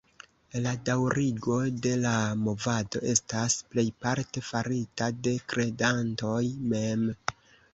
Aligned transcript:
La 0.61 0.71
daŭrigo 0.85 1.57
de 1.85 1.91
la 2.05 2.13
movado 2.47 3.01
estas 3.11 3.59
plejparte 3.75 4.43
farita 4.49 5.11
de 5.29 5.35
kredantoj 5.53 6.43
mem. 6.75 7.07